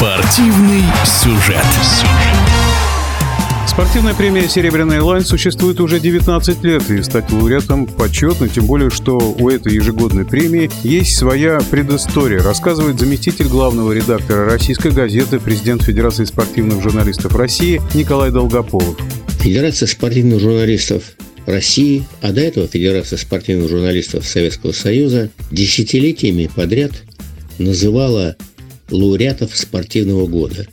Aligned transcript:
Спортивный 0.00 0.84
сюжет. 1.04 1.62
Спортивная 3.68 4.14
премия 4.14 4.48
«Серебряная 4.48 5.02
лань» 5.02 5.26
существует 5.26 5.78
уже 5.78 6.00
19 6.00 6.64
лет, 6.64 6.90
и 6.90 7.02
стать 7.02 7.30
лауреатом 7.30 7.84
почетно, 7.86 8.48
тем 8.48 8.64
более, 8.64 8.88
что 8.88 9.18
у 9.18 9.50
этой 9.50 9.74
ежегодной 9.74 10.24
премии 10.24 10.70
есть 10.84 11.18
своя 11.18 11.60
предыстория, 11.70 12.42
рассказывает 12.42 12.98
заместитель 12.98 13.48
главного 13.48 13.92
редактора 13.92 14.46
российской 14.46 14.90
газеты, 14.90 15.38
президент 15.38 15.82
Федерации 15.82 16.24
спортивных 16.24 16.82
журналистов 16.82 17.36
России 17.36 17.82
Николай 17.92 18.30
Долгополов. 18.30 18.96
Федерация 19.40 19.86
спортивных 19.86 20.40
журналистов 20.40 21.02
России, 21.44 22.06
а 22.22 22.32
до 22.32 22.40
этого 22.40 22.66
Федерация 22.66 23.18
спортивных 23.18 23.68
журналистов 23.68 24.26
Советского 24.26 24.72
Союза 24.72 25.28
десятилетиями 25.50 26.48
подряд 26.56 26.92
называла 27.58 28.36
лауреатов 28.90 29.56
спортивного 29.56 30.26
года. 30.26 30.66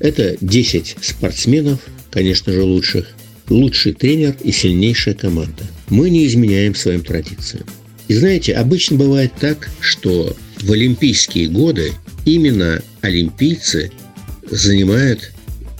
Это 0.00 0.36
10 0.40 0.96
спортсменов, 1.00 1.80
конечно 2.10 2.52
же, 2.52 2.62
лучших, 2.62 3.08
лучший 3.48 3.94
тренер 3.94 4.36
и 4.42 4.52
сильнейшая 4.52 5.14
команда. 5.14 5.64
Мы 5.88 6.10
не 6.10 6.26
изменяем 6.26 6.74
своим 6.74 7.02
традициям. 7.02 7.66
И 8.08 8.14
знаете, 8.14 8.54
обычно 8.54 8.96
бывает 8.96 9.32
так, 9.38 9.68
что 9.80 10.34
в 10.60 10.72
Олимпийские 10.72 11.48
годы 11.48 11.92
именно 12.24 12.82
олимпийцы 13.00 13.90
занимают 14.50 15.32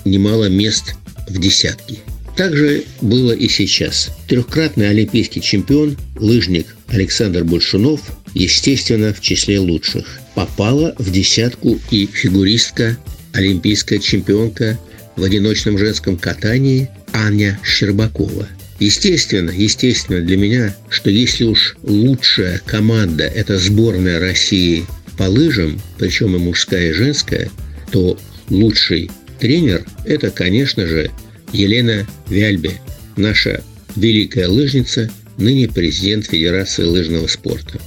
немало 0.04 0.48
мест 0.48 0.94
в 1.28 1.38
десятке. 1.38 1.98
Так 2.38 2.56
же 2.56 2.84
было 3.01 3.33
и 3.33 3.48
сейчас. 3.48 4.10
Трехкратный 4.28 4.91
олимпийский 4.91 5.41
чемпион, 5.41 5.98
лыжник 6.15 6.77
Александр 6.87 7.42
Большунов, 7.42 8.01
естественно, 8.33 9.12
в 9.12 9.20
числе 9.20 9.59
лучших. 9.59 10.20
Попала 10.37 10.95
в 10.98 11.11
десятку 11.11 11.80
и 11.91 12.06
фигуристка, 12.06 12.97
олимпийская 13.33 13.98
чемпионка 13.98 14.78
в 15.17 15.25
одиночном 15.25 15.78
женском 15.78 16.17
катании 16.17 16.89
Аня 17.12 17.58
Щербакова. 17.64 18.47
Естественно, 18.78 19.50
естественно 19.50 20.20
для 20.20 20.36
меня, 20.36 20.77
что 20.91 21.11
если 21.11 21.42
уж 21.42 21.77
лучшая 21.83 22.62
команда– 22.64 23.25
это 23.34 23.58
сборная 23.58 24.20
России 24.20 24.86
по 25.17 25.25
лыжам, 25.25 25.80
причем 25.98 26.36
и 26.36 26.39
мужская, 26.39 26.91
и 26.91 26.92
женская, 26.92 27.50
то 27.91 28.17
лучший 28.48 29.11
тренер– 29.41 29.84
это, 30.05 30.30
конечно 30.30 30.86
же, 30.86 31.11
Елена 31.52 32.06
Вяльбе, 32.28 32.80
наша 33.16 33.62
великая 33.96 34.48
лыжница, 34.48 35.10
ныне 35.38 35.68
президент 35.68 36.27
Федерации 36.27 36.84
лыжного 36.84 37.27
спорта. 37.27 37.80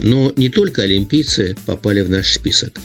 Но 0.00 0.32
не 0.36 0.48
только 0.48 0.82
олимпийцы 0.82 1.56
попали 1.66 2.02
в 2.02 2.10
наш 2.10 2.32
список. 2.32 2.78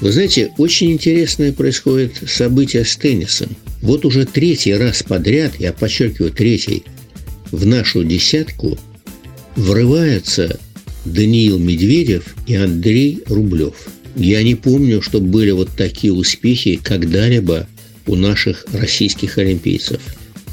Вы 0.00 0.12
знаете, 0.12 0.52
очень 0.58 0.92
интересное 0.92 1.52
происходит 1.52 2.12
событие 2.26 2.84
с 2.84 2.96
теннисом. 2.96 3.56
Вот 3.82 4.04
уже 4.04 4.26
третий 4.26 4.74
раз 4.74 5.02
подряд, 5.02 5.54
я 5.58 5.72
подчеркиваю, 5.72 6.32
третий, 6.32 6.84
в 7.50 7.64
нашу 7.64 8.04
десятку 8.04 8.78
врываются 9.54 10.58
Даниил 11.04 11.58
Медведев 11.58 12.34
и 12.46 12.56
Андрей 12.56 13.22
Рублев. 13.26 13.74
Я 14.16 14.42
не 14.42 14.54
помню, 14.54 15.02
чтобы 15.02 15.28
были 15.28 15.50
вот 15.52 15.70
такие 15.76 16.12
успехи 16.12 16.80
когда-либо 16.82 17.68
у 18.06 18.14
наших 18.14 18.64
российских 18.72 19.38
олимпийцев. 19.38 20.00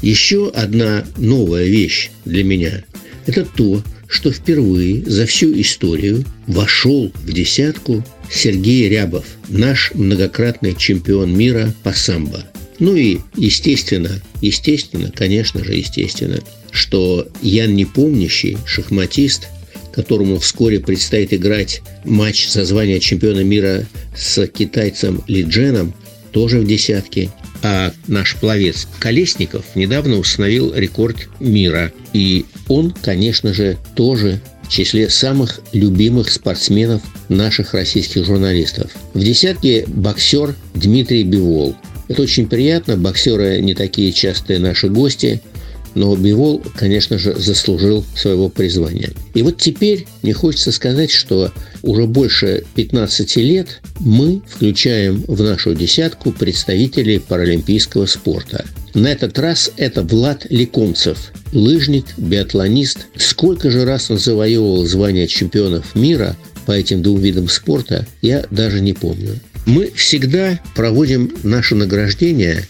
Еще 0.02 0.50
одна 0.50 1.04
новая 1.16 1.64
вещь 1.64 2.10
для 2.24 2.44
меня– 2.44 2.84
это 3.26 3.44
то, 3.44 3.82
что 4.08 4.30
впервые 4.30 5.02
за 5.04 5.26
всю 5.26 5.58
историю 5.60 6.24
вошел 6.46 7.10
в 7.14 7.32
десятку 7.32 8.04
Сергей 8.30 8.88
Рябов, 8.88 9.24
наш 9.48 9.92
многократный 9.94 10.74
чемпион 10.74 11.36
мира 11.36 11.74
по 11.82 11.92
самбо. 11.92 12.44
Ну 12.78 12.94
и, 12.94 13.18
естественно, 13.36 14.20
естественно, 14.40 15.10
конечно 15.14 15.64
же, 15.64 15.74
естественно, 15.74 16.40
что 16.70 17.28
Ян 17.40 17.74
Непомнящий, 17.74 18.58
шахматист, 18.66 19.48
которому 19.92 20.38
вскоре 20.38 20.80
предстоит 20.80 21.32
играть 21.32 21.82
матч 22.04 22.48
за 22.48 22.64
звание 22.64 22.98
чемпиона 22.98 23.44
мира 23.44 23.86
с 24.16 24.46
китайцем 24.48 25.22
Ли 25.28 25.42
Дженом, 25.42 25.94
тоже 26.34 26.58
в 26.58 26.66
десятке. 26.66 27.30
А 27.62 27.92
наш 28.08 28.36
пловец 28.36 28.86
Колесников 28.98 29.64
недавно 29.74 30.18
установил 30.18 30.74
рекорд 30.74 31.28
мира. 31.40 31.92
И 32.12 32.44
он, 32.68 32.90
конечно 32.90 33.54
же, 33.54 33.78
тоже 33.94 34.40
в 34.64 34.68
числе 34.68 35.08
самых 35.08 35.60
любимых 35.72 36.30
спортсменов 36.30 37.02
наших 37.28 37.72
российских 37.72 38.26
журналистов. 38.26 38.90
В 39.14 39.20
десятке 39.20 39.84
боксер 39.86 40.54
Дмитрий 40.74 41.22
Бивол. 41.22 41.76
Это 42.08 42.22
очень 42.22 42.48
приятно, 42.48 42.98
боксеры 42.98 43.60
не 43.60 43.74
такие 43.74 44.12
частые 44.12 44.58
наши 44.58 44.88
гости– 44.88 45.40
но 45.94 46.14
Бивол, 46.16 46.62
конечно 46.74 47.18
же, 47.18 47.34
заслужил 47.34 48.04
своего 48.16 48.48
призвания. 48.48 49.12
И 49.34 49.42
вот 49.42 49.58
теперь 49.58 50.06
мне 50.22 50.32
хочется 50.32 50.72
сказать, 50.72 51.10
что 51.10 51.52
уже 51.82 52.06
больше 52.06 52.64
15 52.74 53.36
лет 53.36 53.80
мы 54.00 54.42
включаем 54.48 55.24
в 55.26 55.42
нашу 55.42 55.74
десятку 55.74 56.32
представителей 56.32 57.18
паралимпийского 57.18 58.06
спорта. 58.06 58.64
На 58.94 59.08
этот 59.08 59.38
раз 59.38 59.72
это 59.76 60.02
Влад 60.02 60.46
Лекомцев, 60.50 61.32
лыжник, 61.52 62.06
биатлонист. 62.16 63.06
Сколько 63.16 63.70
же 63.70 63.84
раз 63.84 64.10
он 64.10 64.18
завоевывал 64.18 64.86
звание 64.86 65.26
чемпионов 65.26 65.94
мира 65.96 66.36
по 66.64 66.72
этим 66.72 67.02
двум 67.02 67.20
видам 67.20 67.48
спорта, 67.48 68.06
я 68.22 68.46
даже 68.50 68.80
не 68.80 68.92
помню. 68.92 69.40
Мы 69.66 69.90
всегда 69.94 70.60
проводим 70.74 71.34
наше 71.42 71.74
награждение 71.74 72.64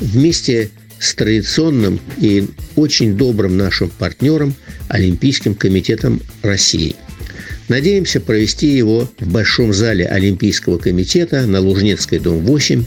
вместе 0.00 0.70
с 1.00 1.14
традиционным 1.14 2.00
и 2.18 2.48
очень 2.76 3.16
добрым 3.16 3.56
нашим 3.56 3.90
партнером 3.90 4.54
Олимпийским 4.88 5.54
комитетом 5.54 6.20
России. 6.42 6.96
Надеемся 7.68 8.20
провести 8.20 8.68
его 8.68 9.10
в 9.20 9.30
Большом 9.30 9.74
зале 9.74 10.06
Олимпийского 10.06 10.78
комитета 10.78 11.46
на 11.46 11.60
Лужнецкой, 11.60 12.18
дом 12.18 12.40
8 12.40 12.84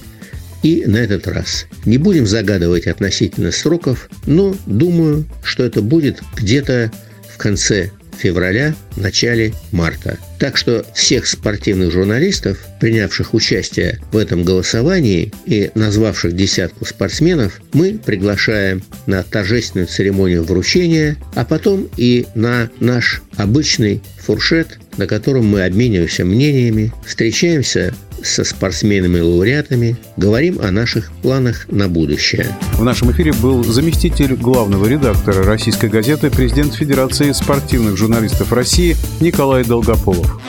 и 0.63 0.83
на 0.85 0.97
этот 0.97 1.27
раз. 1.27 1.67
Не 1.85 1.97
будем 1.97 2.25
загадывать 2.25 2.87
относительно 2.87 3.51
сроков, 3.51 4.09
но 4.25 4.55
думаю, 4.65 5.25
что 5.43 5.63
это 5.63 5.81
будет 5.81 6.21
где-то 6.35 6.91
в 7.31 7.37
конце 7.37 7.91
февраля, 8.21 8.75
начале 8.95 9.53
марта. 9.71 10.17
Так 10.39 10.57
что 10.57 10.85
всех 10.93 11.27
спортивных 11.27 11.91
журналистов, 11.91 12.57
принявших 12.79 13.33
участие 13.33 13.99
в 14.11 14.17
этом 14.17 14.43
голосовании 14.43 15.33
и 15.45 15.71
назвавших 15.75 16.35
десятку 16.35 16.85
спортсменов, 16.85 17.61
мы 17.73 17.99
приглашаем 18.03 18.83
на 19.05 19.23
торжественную 19.23 19.87
церемонию 19.87 20.43
вручения, 20.43 21.17
а 21.35 21.45
потом 21.45 21.89
и 21.97 22.25
на 22.35 22.69
наш 22.79 23.21
обычный 23.37 24.01
фуршет, 24.17 24.79
на 24.97 25.07
котором 25.07 25.45
мы 25.45 25.63
обмениваемся 25.65 26.25
мнениями, 26.25 26.93
встречаемся 27.05 27.93
со 28.23 28.43
спортсменами-лауреатами, 28.43 29.95
говорим 30.17 30.59
о 30.61 30.71
наших 30.71 31.11
планах 31.21 31.67
на 31.69 31.87
будущее. 31.87 32.47
В 32.73 32.83
нашем 32.83 33.11
эфире 33.11 33.33
был 33.33 33.63
заместитель 33.63 34.35
главного 34.35 34.85
редактора 34.85 35.43
российской 35.43 35.89
газеты, 35.89 36.29
президент 36.29 36.73
Федерации 36.73 37.31
спортивных 37.31 37.97
журналистов 37.97 38.51
России 38.51 38.95
Николай 39.19 39.63
Долгополов. 39.63 40.39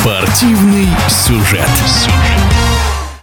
Спортивный 0.00 0.88
сюжет. 1.08 1.68